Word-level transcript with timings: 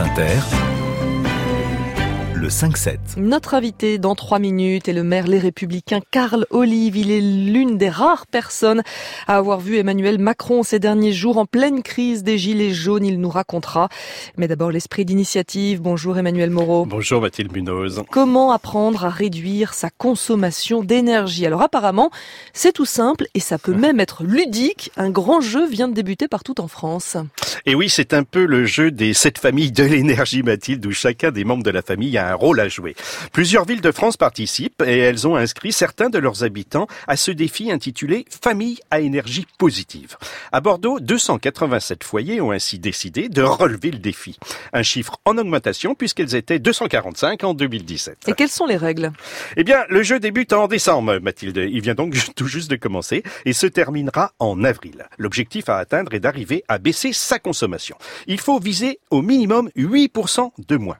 Inter, 0.00 0.73
le 2.44 2.50
5-7. 2.50 2.98
Notre 3.16 3.54
invité 3.54 3.96
dans 3.96 4.14
trois 4.14 4.38
minutes 4.38 4.86
est 4.86 4.92
le 4.92 5.02
maire 5.02 5.26
Les 5.26 5.38
Républicains 5.38 6.00
Carl 6.10 6.44
Olive. 6.50 6.94
Il 6.94 7.10
est 7.10 7.22
l'une 7.22 7.78
des 7.78 7.88
rares 7.88 8.26
personnes 8.26 8.82
à 9.26 9.38
avoir 9.38 9.60
vu 9.60 9.78
Emmanuel 9.78 10.18
Macron 10.18 10.62
ces 10.62 10.78
derniers 10.78 11.14
jours 11.14 11.38
en 11.38 11.46
pleine 11.46 11.82
crise 11.82 12.22
des 12.22 12.36
gilets 12.36 12.74
jaunes. 12.74 13.06
Il 13.06 13.18
nous 13.18 13.30
racontera. 13.30 13.88
Mais 14.36 14.46
d'abord 14.46 14.70
l'esprit 14.70 15.06
d'initiative. 15.06 15.80
Bonjour 15.80 16.18
Emmanuel 16.18 16.50
Moreau. 16.50 16.84
Bonjour 16.84 17.22
Mathilde 17.22 17.50
Munoz. 17.50 18.02
Comment 18.10 18.52
apprendre 18.52 19.06
à 19.06 19.08
réduire 19.08 19.72
sa 19.72 19.88
consommation 19.88 20.84
d'énergie? 20.84 21.46
Alors 21.46 21.62
apparemment, 21.62 22.10
c'est 22.52 22.72
tout 22.72 22.84
simple 22.84 23.24
et 23.32 23.40
ça 23.40 23.56
peut 23.56 23.72
même 23.72 24.00
être 24.00 24.22
ludique. 24.22 24.90
Un 24.98 25.08
grand 25.08 25.40
jeu 25.40 25.66
vient 25.66 25.88
de 25.88 25.94
débuter 25.94 26.28
partout 26.28 26.60
en 26.60 26.68
France. 26.68 27.16
Et 27.64 27.74
oui, 27.74 27.88
c'est 27.88 28.12
un 28.12 28.24
peu 28.24 28.44
le 28.44 28.66
jeu 28.66 28.90
des 28.90 29.14
sept 29.14 29.38
familles 29.38 29.72
de 29.72 29.84
l'énergie, 29.84 30.42
Mathilde, 30.42 30.84
où 30.84 30.92
chacun 30.92 31.30
des 31.30 31.44
membres 31.44 31.62
de 31.62 31.70
la 31.70 31.80
famille 31.80 32.18
a 32.18 32.32
un 32.32 32.33
rôle 32.34 32.60
à 32.60 32.68
jouer. 32.68 32.94
Plusieurs 33.32 33.64
villes 33.64 33.80
de 33.80 33.92
France 33.92 34.16
participent 34.16 34.82
et 34.86 34.98
elles 34.98 35.26
ont 35.26 35.36
inscrit 35.36 35.72
certains 35.72 36.10
de 36.10 36.18
leurs 36.18 36.44
habitants 36.44 36.86
à 37.06 37.16
ce 37.16 37.30
défi 37.30 37.70
intitulé 37.70 38.24
Famille 38.28 38.78
à 38.90 39.00
énergie 39.00 39.46
positive. 39.58 40.16
À 40.52 40.60
Bordeaux, 40.60 41.00
287 41.00 42.04
foyers 42.04 42.40
ont 42.40 42.52
ainsi 42.52 42.78
décidé 42.78 43.28
de 43.28 43.42
relever 43.64 43.90
le 43.90 43.98
défi. 43.98 44.38
Un 44.72 44.82
chiffre 44.82 45.18
en 45.24 45.38
augmentation 45.38 45.94
puisqu'elles 45.94 46.34
étaient 46.34 46.58
245 46.58 47.44
en 47.44 47.54
2017. 47.54 48.28
Et 48.28 48.32
quelles 48.32 48.48
sont 48.48 48.66
les 48.66 48.76
règles? 48.76 49.12
Eh 49.56 49.64
bien, 49.64 49.84
le 49.88 50.02
jeu 50.02 50.20
débute 50.20 50.52
en 50.52 50.68
décembre, 50.68 51.18
Mathilde. 51.20 51.56
Il 51.56 51.80
vient 51.80 51.94
donc 51.94 52.14
tout 52.36 52.46
juste 52.46 52.70
de 52.70 52.76
commencer 52.76 53.22
et 53.44 53.52
se 53.52 53.66
terminera 53.66 54.32
en 54.38 54.64
avril. 54.64 55.06
L'objectif 55.18 55.68
à 55.68 55.78
atteindre 55.78 56.14
est 56.14 56.20
d'arriver 56.20 56.64
à 56.68 56.78
baisser 56.78 57.12
sa 57.12 57.38
consommation. 57.38 57.96
Il 58.26 58.40
faut 58.40 58.58
viser 58.58 58.98
au 59.10 59.22
minimum 59.22 59.70
8% 59.76 60.50
de 60.66 60.76
moins. 60.76 60.96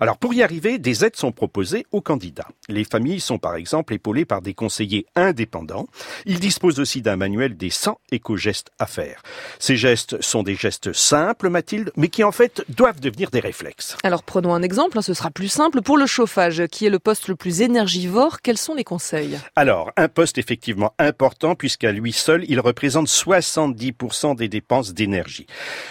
Alors 0.00 0.18
pour 0.18 0.34
y 0.34 0.42
arriver, 0.42 0.77
des 0.78 1.04
aides 1.04 1.16
sont 1.16 1.32
proposées 1.32 1.86
aux 1.92 2.00
candidats. 2.00 2.48
Les 2.68 2.84
familles 2.84 3.20
sont 3.20 3.38
par 3.38 3.56
exemple 3.56 3.94
épaulées 3.94 4.24
par 4.24 4.42
des 4.42 4.54
conseillers 4.54 5.06
indépendants. 5.14 5.86
Ils 6.26 6.40
disposent 6.40 6.80
aussi 6.80 7.02
d'un 7.02 7.16
manuel 7.16 7.56
des 7.56 7.70
100 7.70 7.98
éco-gestes 8.12 8.70
à 8.78 8.86
faire. 8.86 9.22
Ces 9.58 9.76
gestes 9.76 10.20
sont 10.22 10.42
des 10.42 10.54
gestes 10.54 10.92
simples, 10.92 11.48
Mathilde, 11.48 11.92
mais 11.96 12.08
qui 12.08 12.24
en 12.24 12.32
fait 12.32 12.64
doivent 12.68 13.00
devenir 13.00 13.30
des 13.30 13.40
réflexes. 13.40 13.96
Alors 14.02 14.22
prenons 14.22 14.54
un 14.54 14.62
exemple, 14.62 14.98
hein, 14.98 15.02
ce 15.02 15.14
sera 15.14 15.30
plus 15.30 15.48
simple. 15.48 15.82
Pour 15.82 15.98
le 15.98 16.06
chauffage, 16.06 16.66
qui 16.66 16.86
est 16.86 16.90
le 16.90 16.98
poste 16.98 17.28
le 17.28 17.36
plus 17.36 17.60
énergivore, 17.60 18.40
quels 18.42 18.58
sont 18.58 18.74
les 18.74 18.84
conseils? 18.84 19.38
Alors, 19.56 19.92
un 19.96 20.08
poste 20.08 20.38
effectivement 20.38 20.92
important 20.98 21.54
puisqu'à 21.54 21.92
lui 21.92 22.12
seul, 22.12 22.44
il 22.48 22.60
représente 22.60 23.08
70% 23.08 24.36
des 24.36 24.48
dépenses 24.48 24.94
d'énergie. 24.94 25.46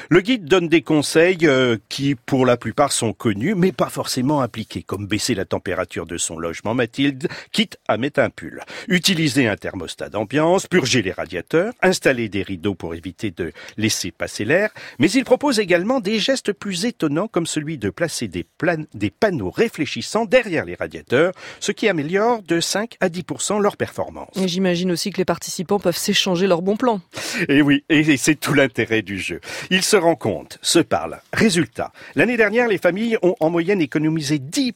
Le 0.10 0.22
guide 0.22 0.46
donne 0.46 0.68
des 0.68 0.82
conseils 0.82 1.40
euh, 1.44 1.78
qui, 1.90 2.16
pour 2.16 2.46
la 2.46 2.58
plupart, 2.58 2.92
sont 2.92 3.14
connus, 3.14 3.56
mais 3.56 3.72
pas 3.72 3.90
forcément 3.90 4.42
appliqués, 4.42 4.77
comme 4.84 5.08
baisser 5.08 5.36
la 5.36 5.46
température 5.46 6.06
de 6.06 6.18
son 6.18 6.38
logement, 6.38 6.74
Mathilde, 6.74 7.28
quitte 7.52 7.78
à 7.88 7.98
mettre 7.98 8.20
un 8.20 8.30
pull. 8.30 8.62
Utiliser 8.88 9.48
un 9.48 9.56
thermostat 9.56 10.10
d'ambiance, 10.10 10.68
purger 10.68 11.02
les 11.02 11.12
radiateurs, 11.12 11.74
installer 11.82 12.30
des 12.30 12.44
rideaux 12.44 12.76
pour 12.76 12.96
éviter 12.96 13.32
de 13.32 13.52
laisser 13.78 14.12
passer 14.12 14.46
l'air, 14.46 14.70
mais 15.00 15.10
il 15.12 15.26
propose 15.26 15.60
également 15.60 16.00
des 16.00 16.20
gestes 16.20 16.54
plus 16.54 16.86
étonnants 16.86 17.28
comme 17.28 17.46
celui 17.46 17.78
de 17.78 17.90
placer 17.90 18.28
des, 18.28 18.46
des 18.94 19.10
panneaux 19.10 19.50
réfléchissants 19.50 20.26
derrière 20.26 20.66
les 20.66 20.76
radiateurs, 20.76 21.34
ce 21.60 21.72
qui 21.72 21.88
améliore 21.88 22.42
de 22.44 22.60
5 22.60 22.98
à 23.00 23.10
10% 23.10 23.62
leur 23.62 23.78
performance. 23.78 24.36
Et 24.36 24.48
j'imagine 24.48 24.92
aussi 24.92 25.12
que 25.12 25.18
les 25.18 25.26
participants 25.26 25.80
peuvent 25.80 25.98
s'échanger 25.98 26.48
leurs 26.48 26.62
bons 26.62 26.78
plans. 26.78 27.02
Et 27.50 27.62
oui, 27.62 27.84
et 27.90 28.18
c'est 28.18 28.36
tout 28.36 28.54
l'intérêt 28.54 29.02
du 29.02 29.20
jeu. 29.20 29.40
Ils 29.70 29.84
se 29.84 29.96
rencontrent, 29.96 30.58
se 30.62 30.80
parlent. 30.80 31.20
Résultat, 31.34 31.92
l'année 32.16 32.38
dernière, 32.38 32.68
les 32.68 32.78
familles 32.78 33.18
ont 33.22 33.36
en 33.40 33.50
moyenne 33.50 33.82
économisé 33.82 34.38
10% 34.38 34.67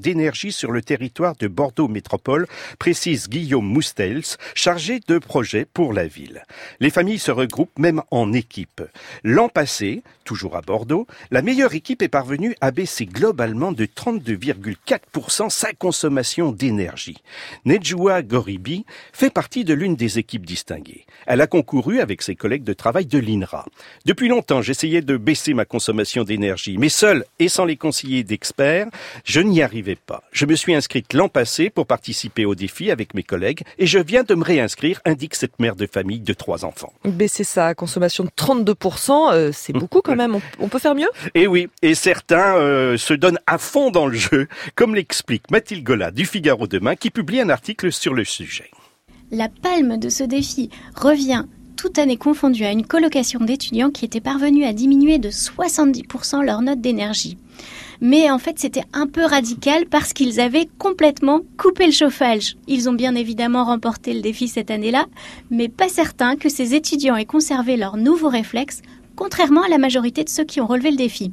d'énergie 0.00 0.52
sur 0.52 0.72
le 0.72 0.82
territoire 0.82 1.34
de 1.36 1.48
Bordeaux 1.48 1.88
Métropole, 1.88 2.46
précise 2.78 3.28
Guillaume 3.28 3.66
Moustels, 3.66 4.22
chargé 4.54 5.00
de 5.06 5.18
projets 5.18 5.66
pour 5.72 5.92
la 5.92 6.06
ville. 6.06 6.42
Les 6.80 6.90
familles 6.90 7.18
se 7.18 7.30
regroupent 7.30 7.78
même 7.78 8.02
en 8.10 8.32
équipe. 8.32 8.82
L'an 9.22 9.48
passé, 9.48 10.02
toujours 10.24 10.56
à 10.56 10.62
Bordeaux, 10.62 11.06
la 11.30 11.42
meilleure 11.42 11.74
équipe 11.74 12.02
est 12.02 12.08
parvenue 12.08 12.56
à 12.60 12.70
baisser 12.70 13.06
globalement 13.06 13.72
de 13.72 13.86
32,4% 13.86 15.50
sa 15.50 15.72
consommation 15.72 16.52
d'énergie. 16.52 17.18
Nejua 17.64 18.22
Goribi 18.22 18.84
fait 19.12 19.30
partie 19.30 19.64
de 19.64 19.74
l'une 19.74 19.96
des 19.96 20.18
équipes 20.18 20.46
distinguées. 20.46 21.06
Elle 21.26 21.40
a 21.40 21.46
concouru 21.46 22.00
avec 22.00 22.22
ses 22.22 22.34
collègues 22.34 22.64
de 22.64 22.72
travail 22.72 23.06
de 23.06 23.18
l'INRA. 23.18 23.66
Depuis 24.04 24.28
longtemps, 24.28 24.62
j'essayais 24.62 25.02
de 25.02 25.16
baisser 25.16 25.54
ma 25.54 25.64
consommation 25.64 26.24
d'énergie, 26.24 26.78
mais 26.78 26.88
seul 26.88 27.24
et 27.38 27.48
sans 27.48 27.64
les 27.64 27.76
conseillers 27.76 28.24
d'experts, 28.24 28.88
je 29.36 29.42
n'y 29.42 29.60
arrivais 29.60 29.96
pas. 29.96 30.22
Je 30.32 30.46
me 30.46 30.54
suis 30.54 30.74
inscrite 30.74 31.12
l'an 31.12 31.28
passé 31.28 31.68
pour 31.68 31.86
participer 31.86 32.46
au 32.46 32.54
défi 32.54 32.90
avec 32.90 33.12
mes 33.12 33.22
collègues 33.22 33.64
et 33.78 33.86
je 33.86 33.98
viens 33.98 34.22
de 34.22 34.34
me 34.34 34.42
réinscrire, 34.42 35.02
indique 35.04 35.34
cette 35.34 35.60
mère 35.60 35.76
de 35.76 35.86
famille 35.86 36.20
de 36.20 36.32
trois 36.32 36.64
enfants. 36.64 36.94
Baisser 37.04 37.44
sa 37.44 37.74
consommation 37.74 38.24
de 38.24 38.30
32%, 38.30 39.34
euh, 39.34 39.50
c'est 39.52 39.72
beaucoup 39.74 40.00
quand 40.00 40.16
même. 40.16 40.38
On, 40.58 40.68
peut 40.68 40.78
faire 40.78 40.94
mieux? 40.94 41.10
Et 41.34 41.46
oui, 41.46 41.68
et 41.82 41.94
certains 41.94 42.56
euh, 42.56 42.96
se 42.96 43.12
donnent 43.12 43.38
à 43.46 43.58
fond 43.58 43.90
dans 43.90 44.06
le 44.06 44.16
jeu, 44.16 44.48
comme 44.74 44.94
l'explique 44.94 45.50
Mathilde 45.50 45.84
Gola 45.84 46.12
du 46.12 46.24
Figaro 46.24 46.66
Demain 46.66 46.96
qui 46.96 47.10
publie 47.10 47.42
un 47.42 47.50
article 47.50 47.92
sur 47.92 48.14
le 48.14 48.24
sujet. 48.24 48.70
La 49.30 49.50
palme 49.50 49.98
de 49.98 50.08
ce 50.08 50.24
défi 50.24 50.70
revient 50.94 51.44
toute 51.76 51.98
année 51.98 52.16
confondue 52.16 52.64
à 52.64 52.72
une 52.72 52.86
colocation 52.86 53.40
d'étudiants 53.40 53.90
qui 53.90 54.06
étaient 54.06 54.22
parvenus 54.22 54.66
à 54.66 54.72
diminuer 54.72 55.18
de 55.18 55.28
70% 55.28 56.42
leur 56.42 56.62
note 56.62 56.80
d'énergie. 56.80 57.36
Mais 58.00 58.30
en 58.30 58.38
fait, 58.38 58.58
c'était 58.58 58.84
un 58.92 59.06
peu 59.06 59.24
radical 59.24 59.86
parce 59.86 60.12
qu'ils 60.12 60.40
avaient 60.40 60.68
complètement 60.78 61.40
coupé 61.56 61.86
le 61.86 61.92
chauffage. 61.92 62.56
Ils 62.68 62.88
ont 62.88 62.92
bien 62.92 63.14
évidemment 63.14 63.64
remporté 63.64 64.14
le 64.14 64.20
défi 64.20 64.48
cette 64.48 64.70
année-là, 64.70 65.06
mais 65.50 65.68
pas 65.68 65.88
certain 65.88 66.36
que 66.36 66.48
ces 66.48 66.74
étudiants 66.74 67.16
aient 67.16 67.24
conservé 67.24 67.76
leur 67.76 67.96
nouveau 67.96 68.28
réflexe, 68.28 68.82
contrairement 69.16 69.62
à 69.62 69.68
la 69.68 69.78
majorité 69.78 70.22
de 70.24 70.28
ceux 70.28 70.44
qui 70.44 70.60
ont 70.60 70.66
relevé 70.66 70.90
le 70.90 70.96
défi. 70.96 71.32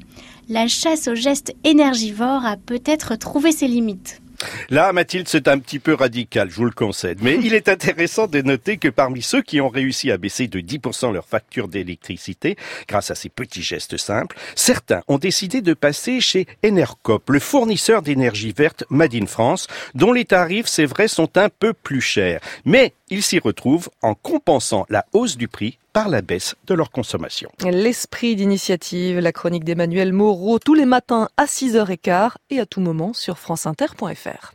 La 0.49 0.67
chasse 0.67 1.07
aux 1.07 1.15
gestes 1.15 1.53
énergivores 1.63 2.45
a 2.45 2.57
peut-être 2.57 3.15
trouvé 3.15 3.51
ses 3.51 3.67
limites. 3.67 4.22
Là, 4.69 4.93
Mathilde, 4.93 5.27
c'est 5.27 5.47
un 5.47 5.59
petit 5.59 5.79
peu 5.79 5.93
radical, 5.93 6.49
je 6.49 6.55
vous 6.55 6.65
le 6.65 6.71
concède. 6.71 7.19
Mais 7.21 7.37
il 7.41 7.53
est 7.53 7.69
intéressant 7.69 8.27
de 8.27 8.41
noter 8.41 8.77
que 8.77 8.87
parmi 8.87 9.21
ceux 9.21 9.41
qui 9.41 9.61
ont 9.61 9.69
réussi 9.69 10.11
à 10.11 10.17
baisser 10.17 10.47
de 10.47 10.59
10% 10.59 11.11
leur 11.11 11.25
facture 11.25 11.67
d'électricité, 11.67 12.57
grâce 12.87 13.11
à 13.11 13.15
ces 13.15 13.29
petits 13.29 13.61
gestes 13.61 13.97
simples, 13.97 14.37
certains 14.55 15.01
ont 15.07 15.17
décidé 15.17 15.61
de 15.61 15.73
passer 15.73 16.21
chez 16.21 16.47
Enercop, 16.65 17.29
le 17.29 17.39
fournisseur 17.39 18.01
d'énergie 18.01 18.53
verte 18.55 18.83
Made 18.89 19.15
in 19.15 19.25
France, 19.25 19.67
dont 19.95 20.13
les 20.13 20.25
tarifs, 20.25 20.67
c'est 20.67 20.85
vrai, 20.85 21.07
sont 21.07 21.37
un 21.37 21.49
peu 21.49 21.73
plus 21.73 22.01
chers. 22.01 22.39
Mais 22.65 22.93
ils 23.09 23.23
s'y 23.23 23.39
retrouvent 23.39 23.89
en 24.01 24.15
compensant 24.15 24.85
la 24.89 25.05
hausse 25.13 25.37
du 25.37 25.47
prix 25.47 25.77
par 25.93 26.09
la 26.09 26.21
baisse 26.21 26.55
de 26.67 26.73
leur 26.73 26.91
consommation. 26.91 27.49
L'esprit 27.63 28.35
d'initiative, 28.35 29.19
la 29.19 29.31
chronique 29.31 29.63
d'Emmanuel 29.63 30.11
Moreau, 30.11 30.59
tous 30.59 30.73
les 30.73 30.85
matins 30.85 31.29
à 31.37 31.45
6h15 31.45 32.31
et 32.49 32.59
à 32.59 32.65
tout 32.65 32.81
moment 32.81 33.13
sur 33.13 33.37
franceinter.fr. 33.37 34.51